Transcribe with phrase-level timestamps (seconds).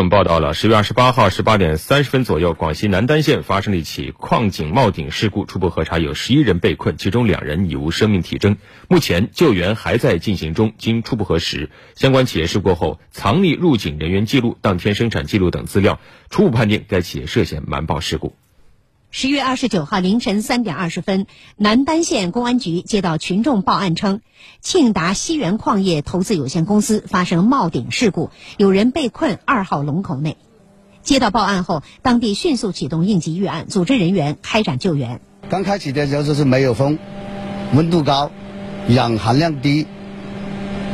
[0.00, 5.46] 我们报道了，十月二十八号十八点三十分左右，广西南丹县发生了一起矿井冒顶事故。
[5.46, 8.56] 初步核查，有十一人被困，其中两人已无生命体征。
[8.88, 10.72] 目前救援还在进行中。
[10.78, 18.34] 经初步核实，相关企业事故后藏匿入井人员记录、当天生产记录等资料，初步判定该企业涉嫌瞒报事故。
[19.16, 21.26] 十月二十九号凌晨三点二十分，
[21.56, 24.20] 南丹县公安局接到群众报案称，
[24.60, 30.36] 庆达西源矿业投资有限公司发生冒顶事故，有人被困二号龙口内。
[31.04, 35.20] 接到报案后，当地迅速启动应急预案，组织人员开展救援。
[35.48, 36.98] 刚开启的时候就是没有风，
[37.72, 38.32] 温度高，
[38.88, 39.86] 氧含量低，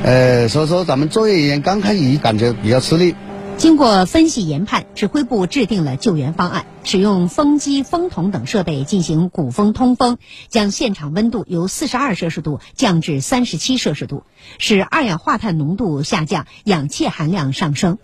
[0.03, 3.15] 呃，所以说咱们作业人员刚开始感觉比较吃力。
[3.61, 10.17] 经过分析研判，指挥部制定了救援方案，使用风机、风筒等设备进行鼓风通风，
[10.49, 14.23] 将现场温度由四十二摄氏度降至三十七摄氏度，
[14.57, 17.99] 使二氧化碳浓度下降，氧气含量上升。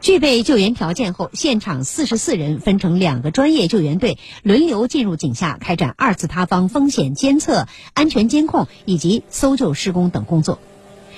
[0.00, 10.58] 具备救援条件后，现场四十四人分成两个专业救援队，轮流进入井下开展二次塌方风险监测、安全监控以及搜救施工等工作。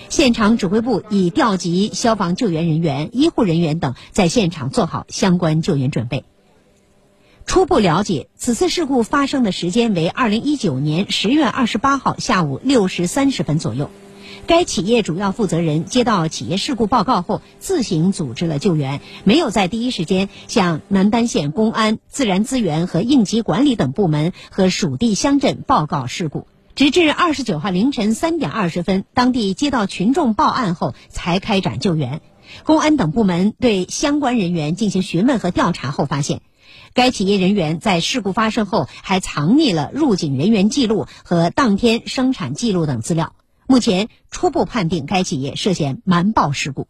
[0.09, 6.25] 现场指挥部已调集消防救援人员、医护人员等，在现场做好相关救援准备。
[7.45, 13.91] 初步了解，此次事故发生的时间为二零一九年十月二十八号下午六时三十分左右。
[14.47, 26.47] 该企业主要负责人接到企业事故报告后，自行组织了救援，没有在第一时间向南丹县公安、自然资源和应急管理等部门和属地乡镇报告事故。
[26.75, 32.23] 直至二十九号凌晨三点二十分，当地接到群众报案后才开展救援。
[32.65, 36.41] 公安等部门对相关人员进行询问和调查后发现，
[36.95, 43.35] 该企业人员在事故发生后还藏匿了入井人员记录和当天生产记录等资料。
[43.67, 46.89] 目前初步判定该企业涉嫌瞒报事故。